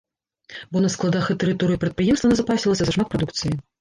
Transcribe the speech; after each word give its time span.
Бо 0.71 0.81
на 0.85 0.89
складах 0.93 1.29
і 1.33 1.37
тэрыторыі 1.43 1.81
прадпрыемства 1.83 2.33
назапасілася 2.33 2.83
зашмат 2.89 3.07
прадукцыі. 3.13 3.53